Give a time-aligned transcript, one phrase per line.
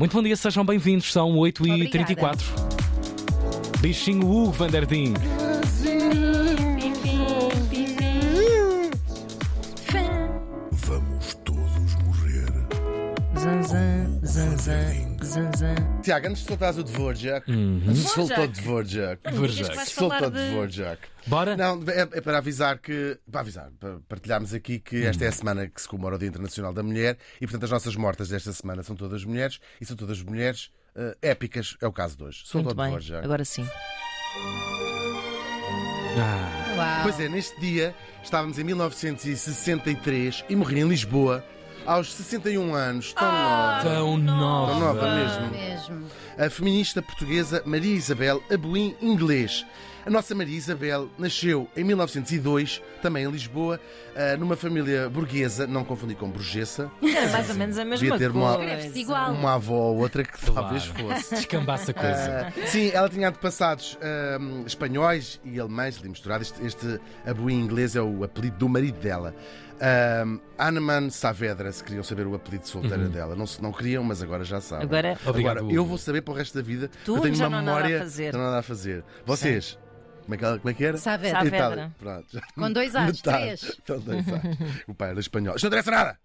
[0.00, 1.12] Muito bom dia, sejam bem-vindos.
[1.12, 2.40] São 8h34.
[3.80, 5.12] Bichinho Hugo Vanderdin.
[10.72, 12.48] Vamos todos morrer.
[13.38, 13.89] Zanzan,
[14.44, 16.00] zanzan, zanzan.
[16.02, 17.82] Tiago, antes de soltares o Dvorak, Uhum.
[17.88, 20.50] antes de soltar o Dvorak, Digas que vais falar soltou o de...
[20.70, 21.02] Dvorak.
[21.26, 21.56] Bora?
[21.56, 23.18] Não, é, é para avisar que.
[23.30, 25.32] Para avisar, para partilharmos aqui que esta é Uhum.
[25.32, 28.28] a semana que se comemora o Dia Internacional da Mulher e, portanto, as nossas mortas
[28.30, 31.76] desta semana são todas mulheres e são todas mulheres eh, épicas.
[31.80, 32.42] É o caso de hoje.
[32.54, 33.12] O bem, Dvorak.
[33.24, 33.66] agora sim.
[36.18, 37.00] Ah.
[37.02, 41.44] Pois é, neste dia estávamos em 1963 e morri em Lisboa
[41.86, 43.12] aos 61 anos.
[43.12, 43.82] Tão nova.
[43.82, 44.72] tão nova.
[44.72, 45.50] Tão nova mesmo.
[45.50, 46.06] Mesmo.
[46.38, 49.64] a feminista portuguesa Maria Isabel Abuim Inglês.
[50.06, 53.78] A nossa Maria Isabel nasceu em 1902, também em Lisboa,
[54.16, 58.18] ah, numa família burguesa, não confundir com burguesa, É mais ou menos a mesma Devia
[58.18, 58.98] ter uma- coisa.
[58.98, 59.32] Igual.
[59.32, 61.16] uma avó ou outra que talvez Claro.
[61.16, 61.34] fosse.
[61.36, 62.46] Descambaça a coisa.
[62.48, 66.48] Ah, sim, ela tinha antepassados ah, espanhóis e alemães ali misturados.
[66.50, 69.34] Este, este Abuim inglês é o apelido do marido dela.
[69.80, 73.34] Ah, Anneman Saavedra, se queriam saber o apelido de solteira dela.
[73.34, 74.84] Não, se- não queriam, mas agora já sabem.
[74.84, 76.90] Agora, Obrigado, Agora, eu vou saber para o resto da vida.
[77.04, 77.98] Tu eu tenho já uma não nada a memória.
[78.04, 78.32] fazer.
[78.34, 79.04] Não nada a fazer.
[79.24, 79.78] Vocês?
[80.22, 80.98] Como é que, como é que era?
[80.98, 81.40] Saavedra.
[81.40, 81.92] Saavedra.
[81.98, 82.40] Pronto.
[82.54, 83.78] Com dois As, três.
[83.82, 84.42] Então, dois As.
[84.86, 85.56] O pai era espanhol.
[85.56, 86.18] Isto não interessa nada!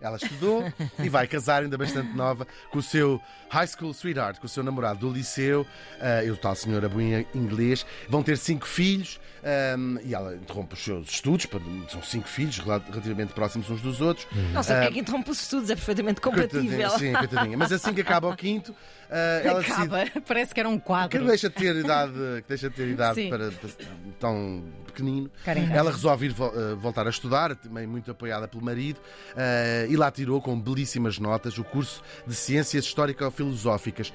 [0.00, 3.20] Ela estudou e vai casar, ainda bastante nova, com o seu
[3.50, 5.66] high school sweetheart, com o seu namorado do liceu,
[6.00, 7.84] ah, e o tal senhor Abuinha inglês.
[8.08, 11.46] Vão ter cinco filhos ahm, e ela interrompe os seus estudos.
[11.46, 14.26] para- São cinco filhos rela- relativamente próximos uns dos outros.
[14.52, 16.90] não sei o que é que então para os estudos é perfeitamente compatível.
[16.90, 17.56] Sim, coitadinha.
[17.58, 18.74] Mas assim que acaba o quinto,
[19.10, 20.04] ah, ela decide Acaba.
[20.26, 21.26] Parece que era um que quadro.
[21.26, 22.12] deixa de ter idade,
[22.42, 23.70] que deixa de ter idade para, para
[24.18, 25.30] tão pequenino.
[25.44, 25.60] Casa.
[25.60, 29.00] Ela resolve ir vo- eh, voltar a estudar, também muito apoiada pelo marido,
[29.36, 34.12] eh, e lá tirou com belíssimas notas o curso de Ciências Histórico-Filosóficas,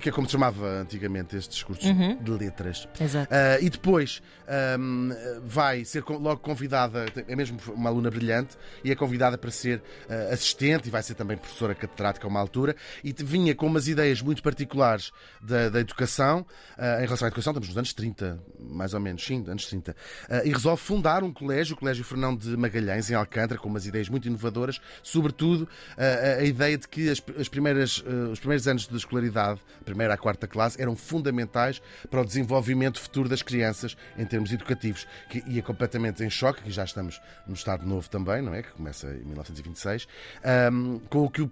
[0.00, 1.84] que é como se chamava antigamente estes cursos
[2.20, 2.88] de letras.
[2.98, 3.28] Exato.
[3.32, 5.10] Ah, e depois ahm,
[5.44, 10.32] vai ser logo convidada, é mesmo uma aluna brilhante, e é convidada para ser ah,
[10.32, 12.74] assistente e vai ser também professora catedrática a uma altura.
[13.04, 16.46] E vinha com umas ideias muito particulares da, da educação,
[16.78, 19.94] ah, em relação à educação, estamos nos anos 30, mais ou menos, sim, anos 30.
[20.28, 23.86] Ah, e resolve fundar um colégio, o Colégio Fernão de Magalhães, em Alcântara, com umas
[23.86, 28.66] ideias muito inovadoras, sobretudo a, a ideia de que as, as primeiras, ah, os primeiros
[28.66, 33.96] anos de escolaridade, primeira à quarta classe, eram fundamentais para o desenvolvimento futuro das crianças
[34.16, 38.42] em termos educativos, que ia completamente em choque, que já estamos no Estado Novo também,
[38.42, 38.62] não é?
[38.62, 40.06] Que começa em 1926,
[40.44, 41.50] ahm, com o que o,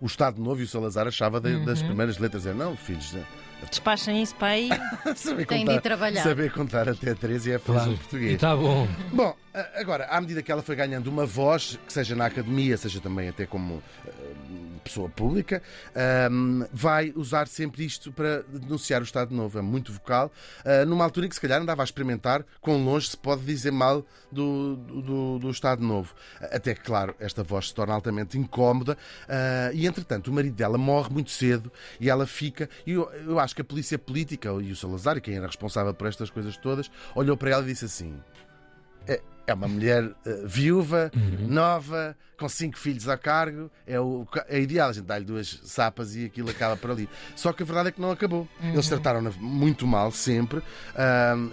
[0.00, 2.46] o Estado Novo e o Salazar achava de- das primeiras letras.
[2.46, 3.24] É, não, filhos, né?
[3.68, 4.70] Despachem isso para aí.
[5.16, 6.22] saber Tem de contar, ir trabalhar.
[6.22, 7.96] saber contar até 13 é fazer Claro.
[7.98, 8.32] português.
[8.32, 8.88] E tá bom.
[9.12, 12.76] Bom, a- agora, à medida que ela foi ganhando uma voz, que seja na academia,
[12.78, 14.10] seja também até como eh,
[14.82, 15.62] pessoa pública,
[15.94, 19.58] ahm, vai usar sempre isto para denunciar o Estado Novo.
[19.58, 20.32] É muito vocal,
[20.64, 23.72] ah, numa altura em que se calhar andava a experimentar quão longe se pode dizer
[23.72, 26.14] mal do, do, do Estado Novo.
[26.40, 28.96] Até que, claro, esta voz se torna altamente incómoda
[29.50, 32.68] ah, e, entretanto, o marido dela morre muito cedo e ela fica.
[32.86, 36.06] E eu, eu acho que a polícia política e o Salazar, quem era responsável por
[36.06, 38.14] estas coisas todas, olhou para ela e disse assim.
[39.08, 41.10] É, é uma mulher eh, viúva,
[41.48, 43.70] nova, com cinco filhos a cargo.
[43.86, 47.08] É, o, é ideal, a gente dá-lhe duas sapas e aquilo acaba por ali.
[47.36, 48.48] Só que a verdade é que não acabou.
[48.62, 50.62] Eles trataram-na muito mal, sempre,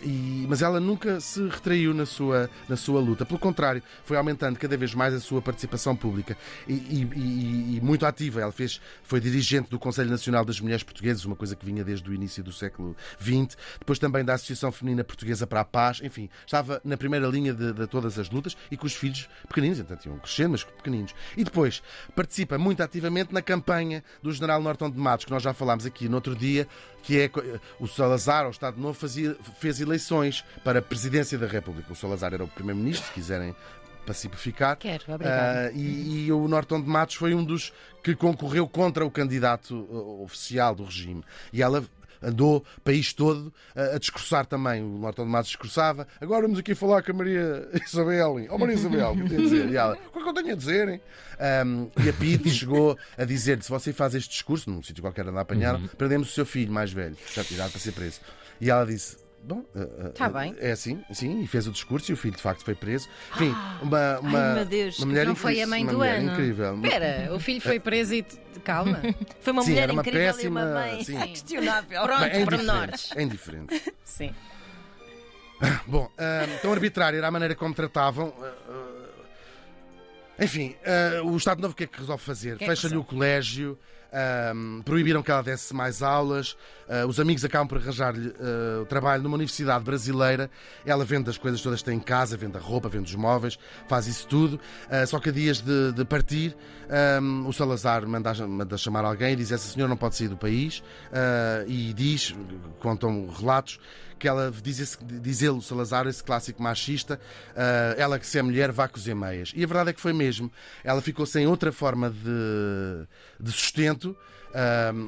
[0.04, 3.26] e- mas ela nunca se retraiu na sua, na sua luta.
[3.26, 6.38] Pelo contrário, foi aumentando cada vez mais a sua participação pública
[6.68, 8.42] e, e- e- muito ativa.
[8.42, 12.10] Ela fez, foi dirigente do Conselho Nacional das Mulheres Portuguesas, uma coisa que vinha desde
[12.10, 13.58] o início do século XX.
[13.80, 16.00] Depois também da Associação Feminina Portuguesa para a Paz.
[16.04, 19.80] Enfim, estava na primeira linha de, de todas as lutas e com os filhos pequeninos,
[19.80, 21.16] então iam crescendo, mas pequeninos.
[21.36, 21.82] E depois
[22.16, 26.08] participa muito ativamente na campanha do general Norton de Matos, que nós já falámos aqui
[26.08, 26.68] no outro dia,
[27.02, 27.42] que é co-
[27.80, 31.92] o Salazar, ao Estado Novo, fazia, fez eleições para a presidência da República.
[31.92, 33.56] O Salazar era o primeiro-ministro, se quiserem
[34.06, 34.78] pacificar.
[34.78, 35.68] Quero, obrigada.
[35.68, 39.76] Ah, e, e o Norton de Matos foi um dos que concorreu contra o candidato
[39.76, 41.24] uh, oficial do regime.
[41.52, 41.84] E ela
[42.22, 44.84] andou país todo uh, a discursar também.
[44.84, 46.08] O Norton de Matos discursava.
[46.20, 48.38] Agora vamos aqui falar com a Maria Isabel.
[48.50, 49.70] Oh, Maria Isabel, o que tem a dizer?
[49.70, 50.90] E ela, o que é que eu tenho a dizer?
[50.90, 51.02] hein?"
[51.40, 55.28] Um, e a Pete chegou a dizer: se você faz este discurso, num sítio qualquer
[55.28, 58.20] onde a apanharam, prendemos o seu filho mais velho, já tirado para ser preso.
[58.60, 59.27] E ela disse.
[59.44, 60.54] Bom, uh, uh, Tá bem.
[60.60, 63.08] É assim, sim, e fez o discurso e o filho de facto foi preso.
[63.36, 66.32] Enfim, uma, uma, Ai, meu Deus, uma mulher Não foi a mãe uma do ano.
[66.34, 66.76] incrível.
[66.84, 68.26] Espera, o filho foi preso e.
[68.64, 69.00] Calma.
[69.40, 71.18] Foi uma Sim, mulher uma incrível péssima- e uma mãe sim.
[71.28, 72.02] questionável.
[72.04, 73.12] Pronto, Bem, é pormenores.
[73.12, 73.20] indiferente.
[73.20, 73.94] É indiferente.
[74.04, 74.36] Sim.
[75.86, 78.34] Bom, ah, tão arbitrária era a maneira como tratavam.
[78.42, 82.58] ah, ah, enfim, ah, o Estado Novo o que é que resolve fazer?
[82.62, 83.78] é Fecha-lhe o colégio,
[84.12, 86.58] ahm, proibiram que ela desse mais aulas,
[86.90, 88.34] ah, os amigos acabam por arranjar-lhe
[88.82, 90.50] o trabalho numa universidade brasileira.
[90.86, 93.58] Ela vende as coisas todas que tem em casa, vende a roupa, vende os móveis,
[93.88, 94.60] faz isso tudo.
[94.90, 96.56] Ah, só que a dias de, de partir,
[96.90, 100.38] ahm, o Salazar manda, manda chamar alguém e diz: Essa senhora não pode sair do
[100.38, 100.84] país.
[101.68, 102.36] E diz,
[102.80, 103.80] contam relatos,
[104.18, 107.20] que ela diz, diz ele, o Salazar, esse clássico machista,
[107.98, 109.52] ela que se é mulher vá cozer meias.
[109.56, 110.52] E a verdade é que foi mesmo.
[110.84, 113.08] Ela ficou sem outra forma de,
[113.40, 114.16] de sustento momento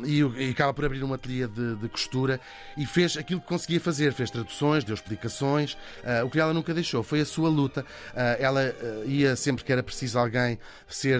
[0.05, 2.39] e, e acaba por abrir um ateliê de, de costura
[2.77, 5.77] e fez aquilo que conseguia fazer, fez traduções, deu explicações.
[6.03, 7.85] ah, o que ela nunca deixou foi a sua luta.
[8.15, 11.19] Ah, ela ah, ia sempre que era preciso alguém ser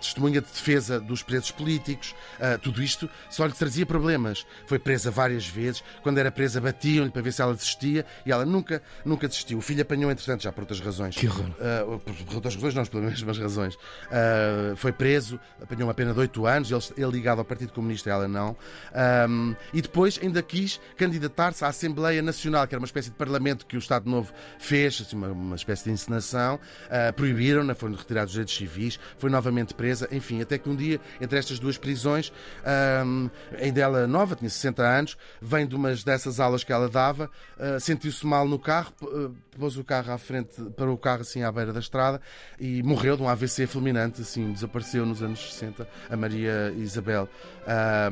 [0.00, 2.14] testemunha de defesa dos presos políticos.
[2.62, 4.46] Tudo isto só lhe trazia problemas.
[4.66, 5.82] Foi presa várias vezes.
[6.02, 9.58] Quando era presa, batiam-lhe para ver se ela desistia e ela nunca, nunca desistiu.
[9.58, 11.16] O filho apanhou, entretanto, já por outras razões.
[11.16, 11.50] Que horror.
[11.50, 13.74] Uh, por, por outras razões, não, pelas mesmas razões.
[13.74, 18.10] Uh, foi preso, apanhou uma pena de 8 anos, ele, ele ligado ao Partido Comunista,
[18.10, 18.56] ela não.
[19.28, 23.64] Um, e depois ainda quis candidatar-se à Assembleia Nacional, que era uma espécie de parlamento
[23.64, 26.56] que o Estado Novo fez, assim, uma, uma espécie de encenação.
[26.86, 30.08] Uh, Proibiram-na, foram retirados os direitos civis, foi novamente presa.
[30.10, 32.32] Enfim, até que um dia, entre estas duas prisões,
[33.04, 33.30] um,
[33.60, 37.78] ainda ela nova, tinha 60 anos, vem de umas dessas aulas que ela dava, uh,
[37.78, 41.52] sentiu-se mal no carro, uh, pôs o carro à frente, parou o carro assim à
[41.52, 42.20] beira da estrada
[42.58, 47.28] e morreu de um AVC fulminante, assim, desapareceu nos anos 60, a Maria Isabel.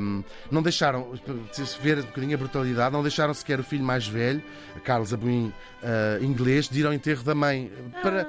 [0.00, 1.12] Um, não deixaram,
[1.52, 4.42] se ver um bocadinho a brutalidade, não deixaram sequer o filho mais velho,
[4.82, 5.52] Carlos Abuim,
[5.82, 7.70] uh, inglês, de ir ao enterro da mãe,
[8.02, 8.28] para,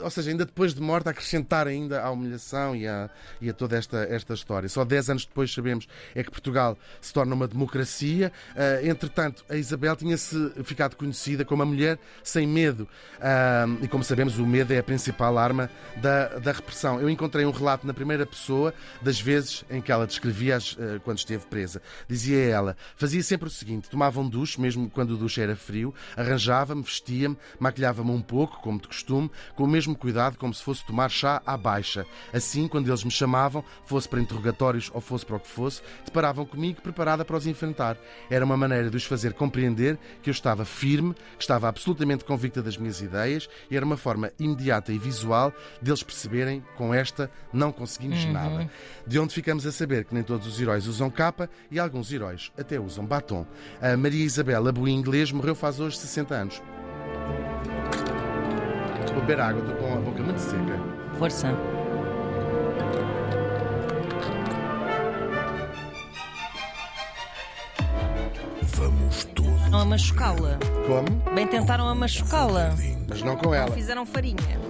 [0.00, 3.76] ou seja, ainda depois de morta, acrescentar ainda à humilhação e a, e a toda
[3.76, 4.68] esta, esta história.
[4.68, 8.32] Só 10 anos depois sabemos é que Portugal se torna uma democracia.
[8.52, 12.88] Uh, entretanto, a Isabel tinha-se ficado conhecida como a mulher sem medo.
[13.18, 17.00] Uh, e como sabemos, o medo é a principal arma da, da repressão.
[17.00, 21.00] Eu encontrei um relato na primeira pessoa das vezes em que ela descrevia as, uh,
[21.04, 21.82] quando esteve presa.
[22.08, 25.94] Dizia ela: fazia sempre o seguinte: tomava um duche, mesmo quando o duche era frio,
[26.16, 30.84] arranjava-me, vestia-me, maquilhava-me um pouco, como de costume, com o mesmo cuidado como se fosse
[30.84, 32.06] tomar chá à baixa.
[32.32, 36.44] Assim, quando eles me chamavam, fosse para interrogatórios ou fosse para o que fosse, deparavam
[36.44, 37.96] comigo preparada para os enfrentar.
[38.30, 42.62] Era uma maneira de os fazer compreender que eu estava firme, que estava absolutamente convicta
[42.62, 47.72] das minhas ideias e era uma forma imediata e visual deles perceberem com esta não
[47.72, 48.70] conseguimos nada.
[49.06, 52.52] De onde ficamos a saber que nem todos os heróis usam capa e alguns heróis
[52.58, 53.46] até usam batom.
[53.80, 56.81] A Maria Isabel Abui Inglês morreu faz hoje 60 anos.
[59.12, 60.80] Vou beber água, estou com a boca muito seca.
[61.18, 61.48] Força.
[68.76, 70.58] Vamos todos Não a machucá-la.
[70.86, 71.34] Como?
[71.34, 72.74] Bem tentaram a machucá-la.
[73.08, 73.70] Mas não com ela.
[73.72, 74.58] Fizeram farinha.